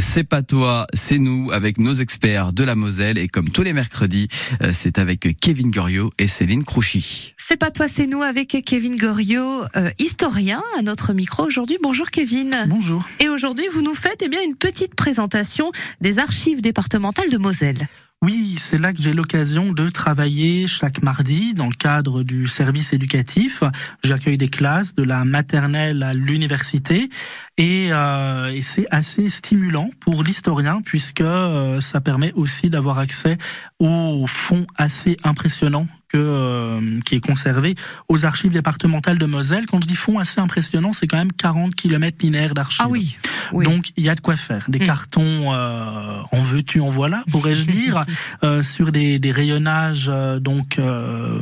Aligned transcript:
C'est 0.00 0.24
pas 0.24 0.42
toi, 0.42 0.86
c'est 0.94 1.18
nous 1.18 1.50
avec 1.52 1.78
nos 1.78 1.94
experts 1.94 2.52
de 2.52 2.64
la 2.64 2.74
Moselle 2.74 3.18
et 3.18 3.28
comme 3.28 3.50
tous 3.50 3.62
les 3.62 3.72
mercredis, 3.72 4.28
c'est 4.72 4.98
avec 4.98 5.38
Kevin 5.40 5.70
Goriot 5.70 6.12
et 6.18 6.26
Céline 6.26 6.64
Crouchy. 6.64 7.34
C'est 7.48 7.56
pas 7.56 7.70
toi, 7.70 7.86
c'est 7.86 8.08
nous 8.08 8.22
avec 8.22 8.56
Kevin 8.66 8.96
Goriot, 8.96 9.62
euh, 9.76 9.88
historien 10.00 10.62
à 10.76 10.82
notre 10.82 11.12
micro 11.12 11.46
aujourd'hui. 11.46 11.78
Bonjour 11.80 12.10
Kevin. 12.10 12.64
Bonjour. 12.66 13.06
Et 13.20 13.28
aujourd'hui, 13.28 13.66
vous 13.72 13.82
nous 13.82 13.94
faites 13.94 14.20
eh 14.22 14.28
bien 14.28 14.40
une 14.42 14.56
petite 14.56 14.96
présentation 14.96 15.70
des 16.00 16.18
archives 16.18 16.60
départementales 16.60 17.30
de 17.30 17.38
Moselle. 17.38 17.86
Oui, 18.22 18.56
c'est 18.58 18.78
là 18.78 18.94
que 18.94 19.02
j'ai 19.02 19.12
l'occasion 19.12 19.72
de 19.72 19.90
travailler 19.90 20.66
chaque 20.66 21.02
mardi 21.02 21.52
dans 21.52 21.66
le 21.66 21.74
cadre 21.74 22.22
du 22.22 22.48
service 22.48 22.94
éducatif. 22.94 23.62
J'accueille 24.02 24.38
des 24.38 24.48
classes 24.48 24.94
de 24.94 25.02
la 25.02 25.26
maternelle 25.26 26.02
à 26.02 26.14
l'université 26.14 27.10
et, 27.58 27.88
euh, 27.92 28.52
et 28.52 28.62
c'est 28.62 28.86
assez 28.90 29.28
stimulant 29.28 29.90
pour 30.00 30.22
l'historien 30.22 30.80
puisque 30.82 31.20
euh, 31.20 31.80
ça 31.82 32.00
permet 32.00 32.32
aussi 32.32 32.70
d'avoir 32.70 32.98
accès 32.98 33.36
aux 33.78 34.26
fonds 34.26 34.66
assez 34.76 35.18
impressionnants 35.22 35.86
que, 36.08 36.16
euh, 36.16 37.00
qui 37.04 37.16
est 37.16 37.20
conservé 37.20 37.74
aux 38.08 38.24
archives 38.24 38.52
départementales 38.52 39.18
de 39.18 39.26
Moselle. 39.26 39.66
Quand 39.66 39.82
je 39.82 39.88
dis 39.88 39.96
fonds 39.96 40.18
assez 40.18 40.40
impressionnant, 40.40 40.92
c'est 40.92 41.06
quand 41.06 41.18
même 41.18 41.32
40 41.32 41.74
km 41.74 42.16
linéaires 42.22 42.54
d'archives. 42.54 42.80
Ah 42.82 42.88
oui, 42.88 43.18
Donc 43.52 43.90
il 43.96 44.04
y 44.04 44.08
a 44.08 44.14
de 44.14 44.20
quoi 44.20 44.36
faire. 44.36 44.64
Des 44.68 44.78
Mm. 44.78 44.86
cartons 44.86 45.52
euh, 45.54 46.20
en 46.32 46.42
veux-tu, 46.42 46.80
en 46.80 46.88
voilà, 46.90 47.22
pourrais-je 47.30 47.64
dire, 47.66 48.04
euh, 48.44 48.62
sur 48.62 48.92
des, 48.92 49.18
des 49.18 49.30
rayonnages 49.30 50.06
euh, 50.12 50.38
donc 50.40 50.78
euh, 50.78 51.40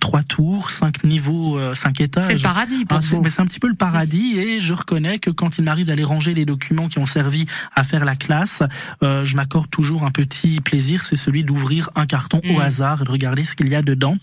trois 0.00 0.22
tours, 0.22 0.70
cinq 0.70 1.04
niveaux, 1.04 1.58
euh, 1.58 1.74
cinq 1.74 2.00
étages. 2.00 2.24
c'est 2.26 2.34
le 2.34 2.40
paradis 2.40 2.84
pour 2.84 2.98
Ah, 2.98 3.00
c'est 3.02 3.16
vous. 3.16 3.22
mais 3.22 3.30
c'est 3.30 3.42
un 3.42 3.46
petit 3.46 3.60
peu 3.60 3.68
le 3.68 3.74
paradis 3.74 4.38
et 4.38 4.60
je 4.60 4.72
reconnais 4.72 5.18
que 5.18 5.30
quand 5.30 5.58
il 5.58 5.64
m'arrive 5.64 5.86
d'aller 5.86 6.04
ranger 6.04 6.34
les 6.34 6.44
documents 6.44 6.88
qui 6.88 6.98
ont 6.98 7.06
servi 7.06 7.46
à 7.74 7.84
faire 7.84 8.04
la 8.04 8.16
classe, 8.16 8.62
euh, 9.02 9.24
je 9.24 9.36
m'accorde 9.36 9.70
toujours 9.70 10.04
un 10.04 10.10
petit 10.10 10.60
plaisir, 10.60 11.02
c'est 11.02 11.16
celui 11.16 11.44
d'ouvrir 11.44 11.90
un 11.94 12.06
carton 12.06 12.40
Mm. 12.44 12.56
au 12.56 12.60
hasard 12.60 13.02
et 13.02 13.04
de 13.04 13.10
regarder 13.10 13.44
ce 13.44 13.54
qu'il 13.54 13.68
y 13.68 13.74
a 13.74 13.82
dedans. 13.82 14.16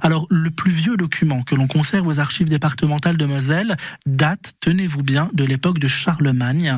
Alors 0.00 0.26
le 0.30 0.50
plus 0.50 0.70
vieux 0.70 0.96
document 0.96 1.42
que 1.42 1.54
l'on 1.54 1.66
conserve 1.66 2.06
aux 2.06 2.18
archives 2.18 2.48
départementales 2.48 3.16
de 3.16 3.24
Moselle 3.26 3.76
date, 4.06 4.54
tenez-vous 4.60 5.02
bien, 5.02 5.30
de 5.34 5.44
l'époque 5.44 5.78
de 5.78 5.88
Charlemagne. 5.88 6.77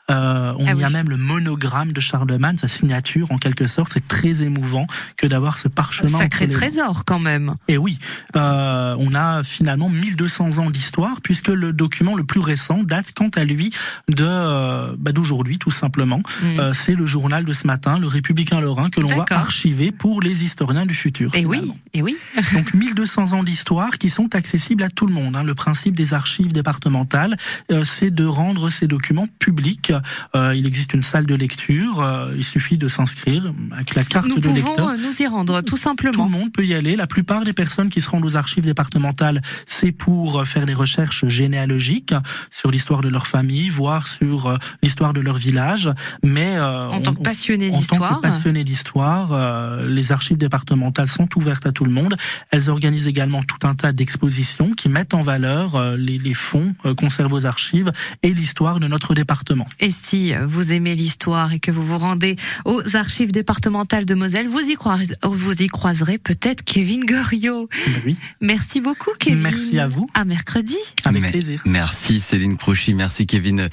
Euh, 0.11 0.53
on 0.59 0.65
Ah 0.67 0.73
y 0.73 0.83
a 0.83 0.89
même 0.89 1.09
le 1.09 1.17
monogramme 1.17 1.91
de 1.91 1.99
Charlemagne, 2.01 2.57
sa 2.57 2.67
signature 2.67 3.31
en 3.31 3.37
quelque 3.37 3.67
sorte. 3.67 3.91
C'est 3.93 4.07
très 4.07 4.43
émouvant 4.43 4.87
que 5.17 5.25
d'avoir 5.27 5.57
ce 5.57 5.67
Un 5.67 5.71
parchemin. 5.71 6.19
sacré 6.19 6.47
les 6.47 6.53
mains. 6.53 6.59
trésor 6.59 7.03
quand 7.05 7.19
même. 7.19 7.55
Et 7.67 7.77
oui, 7.77 7.97
euh, 8.35 8.95
on 8.99 9.13
a 9.15 9.43
finalement 9.43 9.89
1200 9.89 10.57
ans 10.59 10.69
d'histoire 10.69 11.21
puisque 11.21 11.47
le 11.49 11.73
document 11.73 12.15
le 12.15 12.23
plus 12.23 12.39
récent 12.39 12.83
date 12.83 13.11
quant 13.15 13.29
à 13.35 13.43
lui 13.43 13.71
de 14.09 14.25
euh, 14.27 14.95
bah, 14.97 15.11
d'aujourd'hui 15.11 15.59
tout 15.59 15.71
simplement. 15.71 16.21
Mm. 16.43 16.73
C'est 16.73 16.95
le 16.95 17.05
journal 17.05 17.45
de 17.45 17.53
ce 17.53 17.65
matin, 17.67 17.99
le 17.99 18.07
Républicain 18.07 18.59
Lorrain, 18.59 18.89
que 18.89 18.99
l'on 18.99 19.15
va 19.15 19.25
archiver 19.29 19.91
pour 19.91 20.21
les 20.21 20.43
historiens 20.43 20.85
du 20.85 20.93
futur. 20.93 21.33
et 21.35 21.45
oui, 21.45 21.71
et 21.93 22.01
oui. 22.01 22.15
Donc 22.53 22.73
1200 22.73 23.33
ans 23.33 23.43
d'histoire 23.43 23.97
qui 23.97 24.09
sont 24.09 24.33
accessibles 24.35 24.83
à 24.83 24.89
tout 24.89 25.05
le 25.07 25.13
monde. 25.13 25.35
hein. 25.35 25.43
Le 25.43 25.55
principe 25.55 25.95
des 25.95 26.13
archives 26.13 26.51
départementales, 26.53 27.35
c'est 27.83 28.11
de 28.11 28.25
rendre 28.25 28.69
ces 28.69 28.87
documents 28.87 29.27
publics. 29.39 29.93
Euh, 30.35 30.53
il 30.55 30.65
existe 30.65 30.93
une 30.93 31.03
salle 31.03 31.25
de 31.25 31.35
lecture. 31.35 31.99
euh, 32.01 32.33
il 32.35 32.43
suffit 32.43 32.77
de 32.77 32.87
s'inscrire 32.87 33.53
avec 33.71 33.95
la 33.95 34.03
carte 34.03 34.27
Nous 34.27 34.35
de 34.37 34.41
pouvons 34.41 34.55
lecteur. 34.55 34.87
euh, 34.89 34.97
nous 34.97 35.21
y 35.21 35.27
rendre 35.27 35.61
tout 35.61 35.71
Tout 35.71 35.77
simplement. 35.77 36.25
le 36.25 36.31
monde 36.31 36.51
peut 36.51 36.65
y 36.65 36.73
aller. 36.73 36.95
La 36.95 37.07
plupart 37.07 37.43
des 37.43 37.53
personnes 37.53 37.89
qui 37.89 38.01
se 38.01 38.09
rendent 38.09 38.25
aux 38.25 38.35
archives 38.35 38.65
départementales, 38.65 39.41
c'est 39.65 39.91
pour 39.91 40.45
faire 40.47 40.65
des 40.65 40.73
recherches 40.73 41.25
généalogiques 41.27 42.13
sur 42.49 42.71
l'histoire 42.71 43.01
de 43.01 43.09
leur 43.09 43.27
famille, 43.27 43.69
voire 43.69 44.07
sur 44.07 44.47
euh, 44.47 44.57
l'histoire 44.83 45.13
de 45.13 45.21
leur 45.21 45.37
village. 45.37 45.89
Mais 46.23 46.55
euh, 46.57 46.87
En 46.89 46.97
on- 46.97 47.01
tant 47.01 47.13
que 47.13 47.19
on- 47.19 47.23
passionné 47.23 47.67
en 47.69 47.71
tant 47.73 47.77
d'histoire. 47.77 48.15
que 48.17 48.21
passionné 48.21 48.63
d'histoire, 48.63 49.29
euh, 49.33 49.87
les 49.87 50.11
archives 50.11 50.37
départementales 50.37 51.07
sont 51.07 51.27
ouvertes 51.37 51.65
à 51.65 51.71
tout 51.71 51.85
le 51.85 51.91
monde. 51.91 52.15
Elles 52.51 52.69
organisent 52.69 53.07
également 53.07 53.41
tout 53.43 53.65
un 53.67 53.75
tas 53.75 53.91
d'expositions 53.91 54.71
qui 54.71 54.89
mettent 54.89 55.13
en 55.13 55.21
valeur 55.21 55.75
euh, 55.75 55.95
les, 55.97 56.17
les 56.17 56.33
fonds 56.33 56.73
euh, 56.85 56.93
conservés 56.95 57.33
aux 57.33 57.45
archives 57.45 57.91
et 58.23 58.33
l'histoire 58.33 58.79
de 58.79 58.87
notre 58.87 59.13
département. 59.13 59.65
Et 59.91 59.93
si 59.93 60.31
vous 60.45 60.71
aimez 60.71 60.95
l'histoire 60.95 61.51
et 61.51 61.59
que 61.59 61.69
vous 61.69 61.85
vous 61.85 61.97
rendez 61.97 62.37
aux 62.63 62.95
archives 62.95 63.33
départementales 63.33 64.05
de 64.05 64.15
Moselle, 64.15 64.47
vous 64.47 64.61
y 64.61 64.75
croiserez, 64.75 65.15
vous 65.21 65.61
y 65.61 65.67
croiserez 65.67 66.17
peut-être 66.17 66.63
Kevin 66.63 67.03
Goriot. 67.05 67.67
Ben 67.87 67.93
oui, 68.05 68.17
Merci 68.39 68.79
beaucoup, 68.79 69.09
Kevin. 69.19 69.41
Merci 69.41 69.77
à 69.79 69.89
vous. 69.89 70.07
À 70.13 70.23
mercredi. 70.23 70.77
avec 71.03 71.21
Mais- 71.23 71.31
plaisir. 71.31 71.61
Merci 71.65 72.21
Céline 72.21 72.55
Crouchy, 72.55 72.93
merci 72.93 73.25
Kevin 73.27 73.69